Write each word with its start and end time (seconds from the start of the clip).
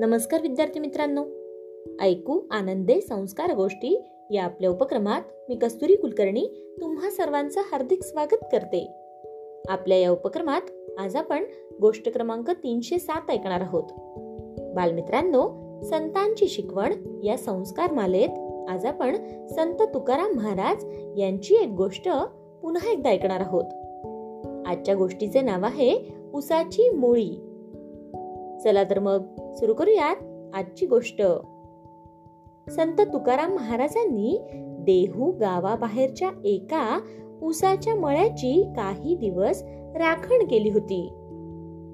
नमस्कार 0.00 0.42
विद्यार्थी 0.42 0.80
मित्रांनो. 0.80 1.24
ऐकू 2.00 2.40
आनंदे 2.50 3.00
संस्कार 3.00 3.54
गोष्टी 3.54 4.04
या 4.30 4.44
आपल्या 4.44 4.70
उपक्रमात 4.70 5.22
मी 5.48 5.56
कस्तुरी 5.56 5.96
कुलकर्णी 5.96 6.76
तुम्हा 6.80 7.10
सर्वांचं 7.10 7.60
हार्दिक 7.60 8.02
स्वागत 8.02 8.44
करते. 8.52 8.86
आपल्या 9.68 9.98
या 9.98 10.10
उपक्रमात 10.10 10.60
आज 10.98 11.16
आपण 11.16 11.44
गोष्ट 11.80 12.12
क्रमांक 12.12 12.50
तीनशे 12.50 12.98
सात 12.98 13.30
ऐकणार 13.30 13.60
आहोत. 13.60 13.82
बालमित्रांनो 14.74 15.48
संतांची 15.82 16.48
शिकवण 16.48 16.92
या 17.24 17.36
संस्कार 17.36 17.92
मालेत 17.92 18.28
आज 18.70 18.86
आपण 18.86 19.16
संत 19.48 19.82
तुकाराम 19.94 20.32
महाराज 20.32 20.84
यांची 21.18 21.54
एक 21.54 21.68
गोष्ट 21.68 22.08
पुन्हा 22.62 22.92
एकदा 22.92 23.10
ऐकणार 23.10 23.40
आहोत. 23.40 23.64
आजच्या 24.66 24.94
गोष्टीचे 24.94 25.40
नाव 25.40 25.64
आहे 25.64 26.14
उसाची 26.34 26.90
मुळी. 26.90 27.49
चला 28.64 28.84
तर 28.84 28.98
मग 28.98 29.26
सुरू 29.54 29.74
करूयात 29.74 30.16
आजची 30.54 30.86
गोष्ट. 30.86 31.22
संत 32.70 33.00
तुकाराम 33.00 33.54
महाराजांनी 33.54 34.38
देहू 34.78 35.30
गावाबाहेरच्या 35.30 36.30
एका 36.44 37.00
उसाच्या 37.42 37.94
मळ्याची 37.94 38.62
काही 38.76 39.16
दिवस 39.16 39.62
राखण 39.94 40.46
केली 40.46 40.70
होती. 40.70 41.08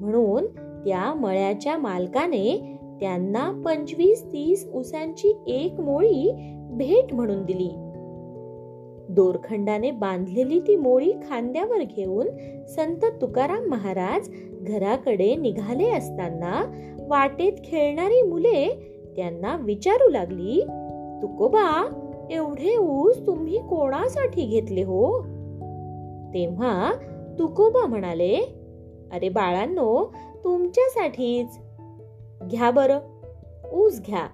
म्हणून 0.00 0.46
त्या 0.84 1.14
मळ्याच्या 1.14 1.78
मालकाने 1.78 2.78
त्यांना 3.00 3.62
पंचवीस 3.64 4.24
तीस 4.24 4.68
उसांची 4.74 5.42
एक 5.46 5.80
मोळी 5.80 6.32
भेट 6.70 7.14
म्हणून 7.14 7.44
दिली. 7.44 7.70
दोरखंडाने 9.14 9.90
बांधलेली 9.90 10.60
ती 10.60 10.76
मोळी 10.76 11.12
खांद्यावर 11.12 11.82
घेऊन 11.96 12.26
संत 12.66 13.04
तुकाराम 13.20 13.64
महाराज 13.64 14.28
घराकडे 14.62 15.36
निघाले 15.36 15.90
असताना 15.90 16.62
वाटेत 17.08 17.52
खेळणारी 17.64 18.22
मुले 18.22 18.88
त्यांना 19.16 19.56
विचारू 19.56 20.08
लागली 20.08 20.64
तुकोबा 21.22 21.98
एवढे 22.30 22.76
ऊस 22.76 23.26
तुम्ही 23.26 23.58
कोणासाठी 23.58 24.46
घेतले 24.46 24.82
हो? 24.82 25.18
तेव्हा 26.34 26.92
तुकोबा 27.38 27.86
म्हणाले 27.86 28.36
अरे 29.12 29.28
बाळांनो 29.28 30.14
तुमच्यासाठीच. 30.44 31.58
घ्या 32.50 32.70
बर 32.70 32.92
ऊस 33.72 34.00
घ्या. 34.06 34.26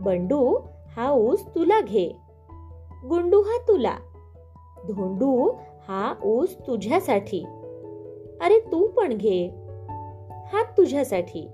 बंडू 0.00 0.58
हा 0.96 1.12
ऊस 1.12 1.44
तुला 1.54 1.80
घे. 1.80 2.27
गुंडू 3.04 3.40
हा 3.40 3.58
तुला. 3.68 3.96
धोंडू 4.88 5.50
हा 5.88 6.14
ऊस 6.24 6.56
तुझ्यासाठी. 6.66 7.44
अरे 8.40 8.58
तू 8.58 8.86
पण 8.86 9.12
घे. 9.12 9.50
हा 10.52 10.62
तुझ्यासाठी. 10.62 11.48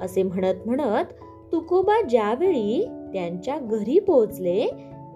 असे 0.00 0.22
म्हणत 0.22 0.66
म्हणत 0.66 1.12
तुकोबा 1.52 2.02
ज्यावेळी 2.02 2.84
त्यांच्या 3.12 3.58
घरी 3.58 3.98
पोहोचले 3.98 4.66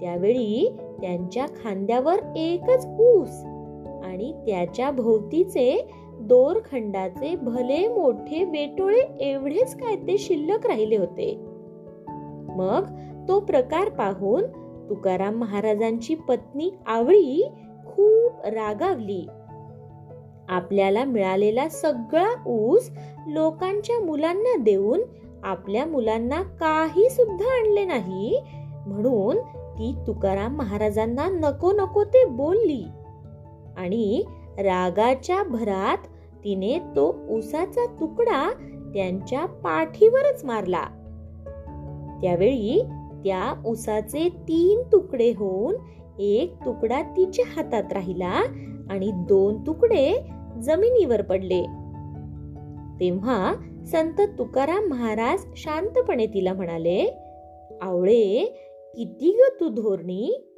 त्यावेळी 0.00 0.76
त्यांच्या 1.00 1.46
खांद्यावर 1.46 2.16
एकच 2.36 2.86
ऊस 2.98 3.44
आणि 4.04 4.32
त्याच्या 4.32 4.90
भोवतीचे 4.90 5.88
दोरखंडाचे 6.20 7.36
भले 7.36 7.88
मोठे 7.88 8.44
वेटोळे 8.44 9.00
एवढेच 9.20 9.76
काय 9.76 9.96
ते 9.96 10.18
शिल्लक 10.18 10.66
राहिले 10.66 10.96
होते. 10.96 11.36
मग 12.56 12.84
तो 13.28 13.40
प्रकार 13.40 13.88
पाहून 13.88 14.42
तुकाराम 14.88 15.34
महाराजांची 15.34 16.14
पत्नी 16.14 16.70
आवळी 16.86 17.48
खूप 17.86 18.46
रागावली. 18.46 19.26
आपल्याला 20.48 21.04
मिळालेला 21.04 21.68
सगळा 21.68 22.26
ऊस 22.46 22.90
लोकांच्या 23.26 23.98
मुलांना 24.00 24.56
देऊन 24.62 25.02
आपल्या 25.44 25.86
मुलांना 25.86 26.42
काही 26.42 27.10
सुद्धा 27.10 27.44
आणले 27.44 27.84
नाही 27.84 28.40
म्हणून 28.86 29.36
ती 29.78 29.94
तुकाराम 30.06 30.56
महाराजांना 30.56 31.28
नको 31.28 31.72
नको 31.72 32.04
ते 32.04 32.24
बोलली. 32.24 32.84
आणि 33.76 34.24
रागाच्या 34.58 35.42
भरात 35.42 36.06
तिने 36.44 36.78
तो 36.78 37.26
उसाचा 37.30 37.86
तुकडा 38.00 38.50
त्यांच्या 38.94 39.46
पाठीवरच 39.46 40.44
मारला. 40.44 40.84
त्यावेळी 42.22 42.82
त्या 43.24 43.62
उसाचे 43.66 44.28
तीन 44.28 44.82
तुकडे 44.92 45.32
होऊन 45.36 45.74
एक 46.20 46.54
तुकडा 46.64 47.02
तिच्या 47.02 47.44
हातात 47.48 47.92
राहिला 47.92 48.42
आणि 48.90 49.10
दोन 49.14 49.66
तुकडे 49.66 50.20
जमिनीवर 50.62 51.22
पडले. 51.22 51.62
तेव्हा 53.00 53.54
संत 53.86 54.20
तुकाराम 54.38 54.84
महाराज 54.84 55.44
शांतपणे 55.56 56.26
तिला 56.26 56.52
म्हणाले 56.52 57.14
आवळे 57.82 58.44
किती 58.96 59.30
ग 59.30 59.60
तू 59.60 59.68
धोरणी? 59.68 60.50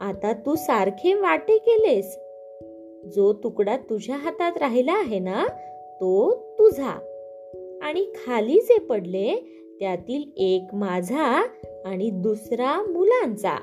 आता 0.00 0.32
तू 0.32 0.54
सारखे 0.54 1.14
वाटे 1.14 1.58
केलेस. 1.58 2.18
जो 3.16 3.32
तुकडा 3.32 3.76
तुझ्या 3.76 4.16
हातात 4.16 4.58
राहिला 4.58 4.92
आहे 4.92 5.18
ना 5.18 5.46
तो 6.00 6.30
तुझा. 6.58 6.98
आणि 7.82 8.04
खाली 8.14 8.60
जे 8.60 8.78
पडले 8.78 9.54
त्यातील 9.80 10.22
एक 10.36 10.74
माझा 10.74 11.42
आणि 11.84 12.10
दुसरा 12.10 12.82
मुलांचा. 12.82 13.54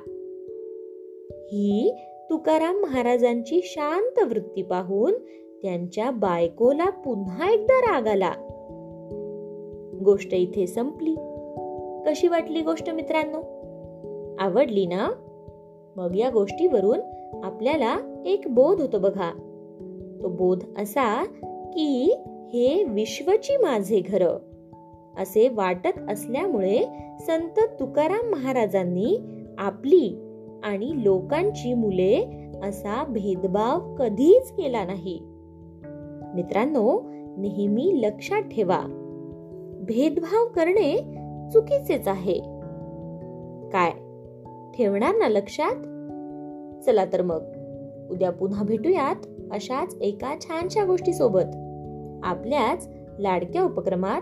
ही 1.52 1.96
तुकाराम 2.30 2.76
महाराजांची 2.76 3.62
शांत 3.64 4.24
वृत्ती 4.24 4.62
पाहून 4.62 5.14
त्यांच्या 5.62 6.12
बायकोला 6.12 6.90
पुन्हा 6.90 7.52
एकदा 7.52 7.82
राग 7.82 8.08
आला. 8.08 8.32
गोष्ट 10.06 10.34
इथे 10.34 10.68
संपली. 10.68 11.16
कशी 12.08 12.28
वाटली 12.28 12.62
गोष्ट 12.62 12.90
मित्रांनो? 12.90 13.40
आवडली 14.40 14.86
ना? 14.86 15.10
मग 15.96 16.16
या 16.16 16.30
गोष्टीवरून 16.30 17.00
आपल्याला 17.44 18.24
एक 18.26 18.42
बोध 18.48 18.82
होतो 18.82 19.00
बघा. 19.00 19.32
तो 20.22 20.28
बोध 20.30 20.64
असा 20.78 21.24
की 21.74 22.16
हे 22.54 22.84
विश्वची 22.84 23.58
माझे 23.58 24.00
घर. 24.00 24.28
असे 25.18 25.48
वाटत 25.48 26.00
असल्यामुळे 26.10 26.84
संत 27.20 27.60
तुकाराम 27.80 28.30
महाराजांनी 28.30 29.18
आपली 29.58 30.22
आणि 30.64 30.92
लोकांची 31.04 31.74
मुले 31.74 32.48
असा 32.64 33.04
भेदभाव 33.10 33.96
कधीच 33.96 34.52
केला 34.52 34.86
नाही. 34.86 35.20
मित्रांनो 36.36 37.02
नेहमी 37.38 38.02
लक्षात 38.04 38.42
ठेवा 38.42 38.80
भेदभाव 39.82 40.48
करणे 40.48 40.98
चुकीचेच 41.54 42.08
आहे. 42.08 42.40
काय? 43.70 43.92
ठेवणार 44.78 45.16
ना 45.16 45.28
लक्षात? 45.28 45.76
चला 46.84 47.06
तर 47.06 47.22
मग 47.22 47.42
उद्या 48.12 48.32
पुन्हा 48.32 48.64
भेटूयात 48.64 49.16
अशाच 49.52 49.96
एका 50.02 50.36
छानशा 50.42 50.86
गोष्टी 50.86 51.14
सोबत 51.14 51.56
आपल्याच 52.24 52.90
लाडक्या 53.20 53.64
उपक्रमात 53.64 54.22